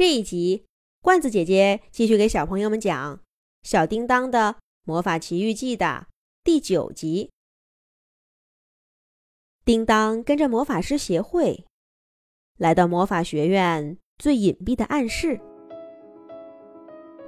[0.00, 0.64] 这一集，
[1.02, 3.16] 罐子姐姐继续给小朋友们讲
[3.62, 6.06] 《小叮当的魔法奇遇记》的
[6.42, 7.30] 第九集。
[9.62, 11.66] 叮当跟着魔法师协会，
[12.56, 15.38] 来到魔法学院最隐蔽的暗室，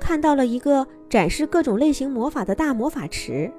[0.00, 3.52] 看到了一个展示各种类型魔法的大魔法池。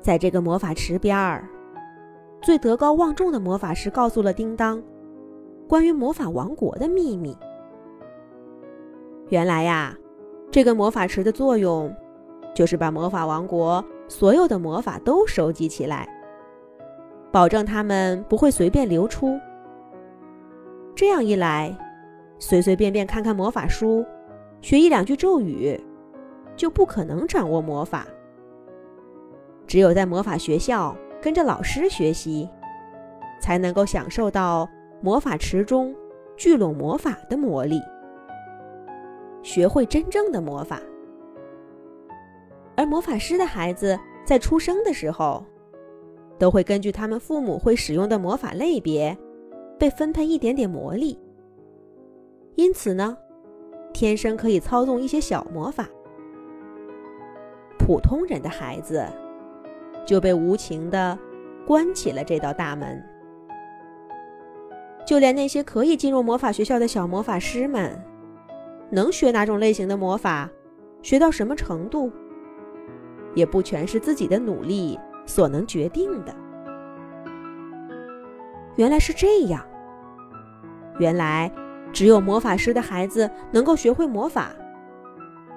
[0.00, 1.50] 在这个魔法池边儿，
[2.44, 4.80] 最德高望重的魔法师告诉了叮当。
[5.68, 7.36] 关于魔法王国的秘密。
[9.28, 9.96] 原来呀，
[10.50, 11.92] 这个魔法池的作用，
[12.54, 16.08] 就是把魔法王国所有的魔法都收集起来，
[17.32, 19.38] 保证它们不会随便流出。
[20.94, 21.76] 这样一来，
[22.38, 24.06] 随随便便看看魔法书，
[24.60, 25.78] 学一两句咒语，
[26.54, 28.06] 就不可能掌握魔法。
[29.66, 32.48] 只有在魔法学校跟着老师学习，
[33.40, 34.68] 才能够享受到。
[35.00, 35.94] 魔法池中
[36.36, 37.80] 聚拢魔法的魔力，
[39.42, 40.80] 学会真正的魔法。
[42.76, 45.44] 而魔法师的孩子在出生的时候，
[46.38, 49.16] 都会根据他们父母会使用的魔法类别，
[49.78, 51.18] 被分配一点点魔力。
[52.54, 53.16] 因此呢，
[53.92, 55.88] 天生可以操纵一些小魔法。
[57.78, 59.06] 普通人的孩子
[60.04, 61.16] 就被无情的
[61.66, 63.02] 关起了这道大门。
[65.06, 67.96] 就连那些可以进入魔法学校的小魔法师们，
[68.90, 70.50] 能学哪种类型的魔法，
[71.00, 72.10] 学到什么程度，
[73.32, 76.34] 也不全是自己的努力所能决定的。
[78.74, 79.64] 原来是这样。
[80.98, 81.52] 原来，
[81.92, 84.50] 只有魔法师的孩子能够学会魔法，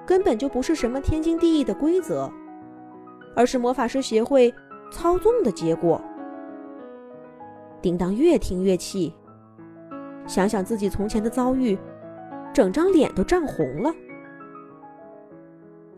[0.06, 2.30] 根本就不是什么天经地义的规则，
[3.34, 4.54] 而是魔法师协会
[4.92, 6.00] 操纵的结果。
[7.82, 9.12] 叮当越听越气。
[10.26, 11.78] 想想自己从前的遭遇，
[12.52, 13.92] 整张脸都涨红了。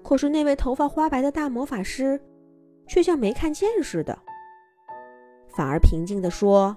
[0.02, 2.20] 可是那位头发花白的大魔法师，
[2.86, 4.18] 却像没看见似的，
[5.48, 6.76] 反而平静地说：“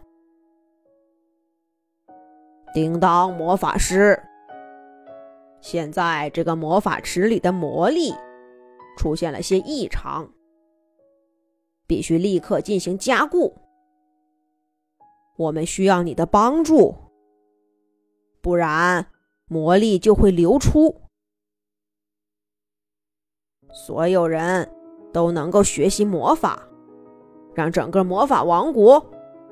[2.73, 4.21] 叮当魔法师，
[5.59, 8.13] 现在这个魔法池里的魔力
[8.97, 10.29] 出现了些异常，
[11.87, 13.55] 必须立刻进行加固。
[15.37, 16.95] 我们需要你的帮助。”
[18.45, 19.07] 不然，
[19.47, 21.01] 魔力就会流出。
[23.73, 24.71] 所有人
[25.11, 26.59] 都能够学习魔法，
[27.55, 29.03] 让整个魔法王国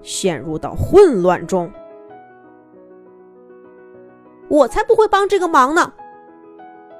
[0.04, 1.72] 陷入到混乱中。
[4.48, 5.92] 我才不会帮这个忙呢！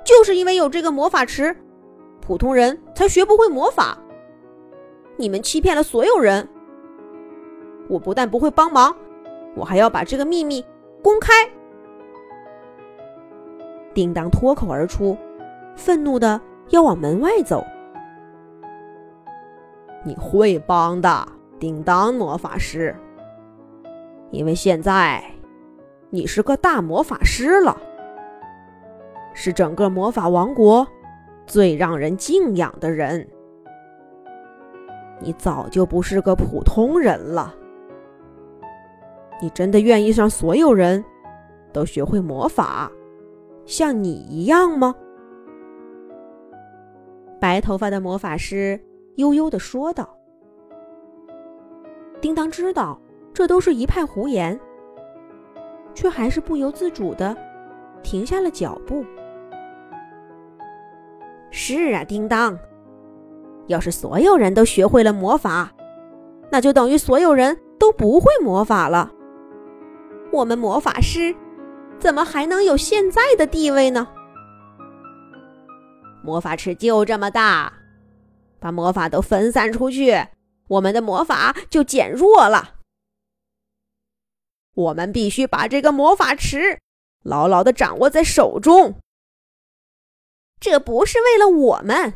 [0.04, 1.56] 就是因为有这个魔法池，
[2.20, 3.96] 普通人才学不会魔法。
[5.16, 6.50] 你们欺骗了所有人。
[7.88, 8.98] 我不但不会帮忙，
[9.56, 10.66] 我还要把这个秘密
[11.04, 11.32] 公开。
[13.94, 15.18] 叮当脱口而出，
[15.76, 16.40] 愤怒的
[16.70, 17.66] 要往门外走。
[20.04, 21.28] 你会帮的，
[21.60, 22.96] 叮当魔法师，
[24.32, 25.24] 因为现在
[26.10, 27.78] 你是个大魔法师了，
[29.34, 30.86] 是整个魔法王国
[31.46, 33.28] 最让人敬仰的人。
[35.20, 37.54] 你早就不是个普通人了。
[39.42, 41.04] 你真的愿意让所有人
[41.72, 42.92] 都学会魔法？
[43.66, 44.94] 像你一样吗？
[47.40, 48.80] 白头发的魔法师
[49.16, 50.18] 悠悠的说道。
[52.22, 53.00] 叮当知道
[53.34, 54.58] 这都是一派胡言，
[55.94, 57.36] 却还是不由自主的
[58.02, 59.04] 停下了脚步。
[61.52, 62.58] 是啊，叮当，
[63.68, 65.72] 要是所有人都学会了魔法，
[66.50, 69.12] 那就等于所有人都不会魔法了。
[70.32, 71.36] 我们魔法师。
[72.04, 74.14] 怎么还能有现在的地位呢？
[76.22, 77.72] 魔法池就这么大，
[78.60, 80.28] 把魔法都分散出去，
[80.68, 82.82] 我们的魔法就减弱了。
[84.74, 86.82] 我们必须把这个魔法池
[87.22, 89.00] 牢牢的掌握在手中。
[90.60, 92.16] 这不是为了我们，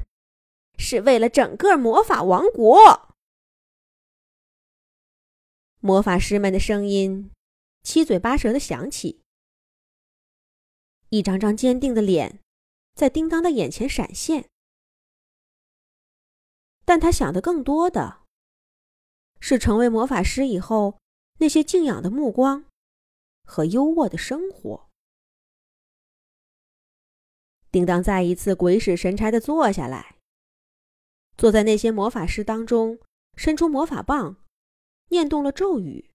[0.78, 3.16] 是为了整个魔法王国。
[5.80, 7.31] 魔法师们的声音
[7.84, 9.22] 七嘴八舌的响起。
[11.09, 12.39] 一张张坚定的脸，
[12.94, 14.50] 在叮当的眼前闪现，
[16.83, 18.24] 但他想的更多的
[19.39, 21.00] 是成为魔法师以后
[21.39, 22.65] 那些敬仰的目光
[23.44, 24.89] 和优渥的生活。
[27.71, 30.18] 叮当再一次鬼使神差的坐下来，
[31.38, 33.00] 坐在那些魔法师当中，
[33.36, 34.38] 伸出魔法棒，
[35.10, 36.10] 念动了咒语。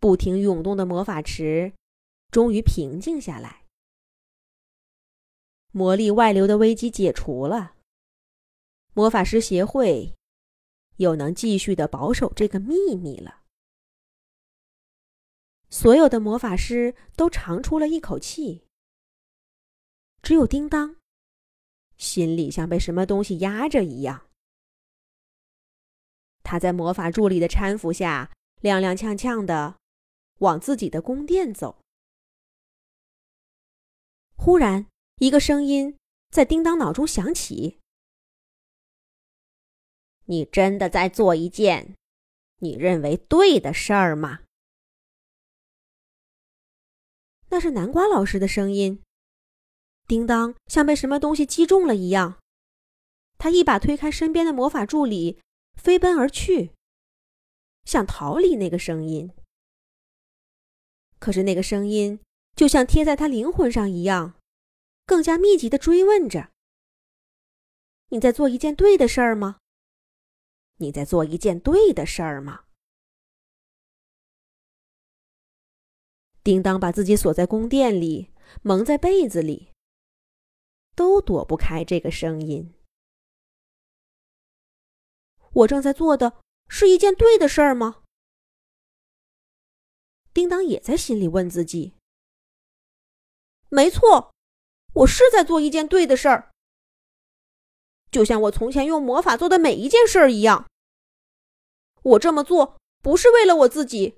[0.00, 1.74] 不停涌动的魔法池
[2.30, 3.64] 终于平静下来，
[5.72, 7.76] 魔力外流的危机解除了。
[8.92, 10.14] 魔法师协会
[10.96, 13.42] 又能继续的保守这个秘密了。
[15.68, 18.64] 所有的魔法师都长出了一口气，
[20.22, 20.96] 只有叮当，
[21.96, 24.28] 心里像被什么东西压着一样。
[26.42, 28.30] 他在魔法助理的搀扶下，
[28.62, 29.76] 踉踉跄跄的
[30.38, 31.78] 往自己的宫殿走。
[34.46, 35.98] 忽然，一个声音
[36.30, 37.80] 在叮当脑中响起
[40.26, 41.96] ：“你真的在做一件
[42.58, 44.42] 你认为对的事儿吗？”
[47.50, 49.02] 那是南瓜老师的声音。
[50.06, 52.38] 叮当像被什么东西击中了一样，
[53.38, 55.40] 他一把推开身边的魔法助理。
[55.74, 56.70] 飞奔而去，
[57.84, 59.32] 想逃离那个声音。
[61.18, 62.20] 可是那个声音
[62.54, 64.35] 就像贴在他灵魂上一样，
[65.06, 66.52] 更加密集的追问着
[68.10, 69.60] ：“你在做一件对的事儿吗？
[70.78, 72.64] 你在做一件对的事儿吗？”
[76.42, 78.32] 叮当把自己锁在宫殿里，
[78.62, 79.72] 蒙在被子里，
[80.94, 82.74] 都躲不开这个声音。
[85.52, 88.02] 我正在做的是一件对的事儿吗？
[90.34, 91.94] 叮当也在心里问自己。
[93.68, 94.32] 没错，
[94.96, 96.50] 我是在做一件对的事儿，
[98.10, 100.66] 就像我从前用魔法做的每一件事儿一样。
[102.02, 104.16] 我这么做不是为了我自己，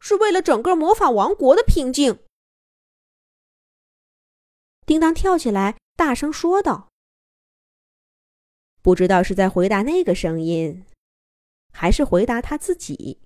[0.00, 2.24] 是为了整个魔法王国的平静。
[4.86, 6.88] 叮当跳起来，大声说道。
[8.80, 10.86] 不知道是在回答那个声音，
[11.72, 13.20] 还是回答他自己。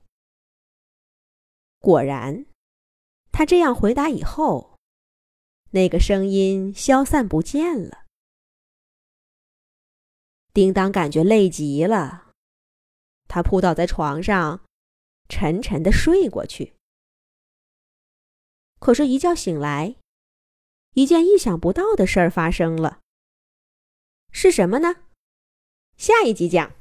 [1.78, 2.46] 果然，
[3.30, 4.69] 他这样回答以后，
[5.70, 8.06] 那个声音消散不见了。
[10.52, 12.32] 叮当感觉累极了，
[13.28, 14.64] 他扑倒在床上，
[15.28, 16.74] 沉沉的睡过去。
[18.80, 19.94] 可是，一觉醒来，
[20.94, 22.98] 一件意想不到的事儿发生了。
[24.32, 25.04] 是什么呢？
[25.96, 26.72] 下一集讲。